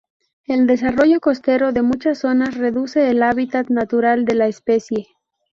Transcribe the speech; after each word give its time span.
El 0.47 0.65
desarrollo 0.65 1.19
costero 1.19 1.73
de 1.73 1.83
muchas 1.83 2.17
zonas 2.17 2.57
reduce 2.57 3.07
el 3.11 3.21
hábitat 3.21 3.69
natural 3.69 4.25
de 4.25 4.33
la 4.33 4.47
especie. 4.47 5.05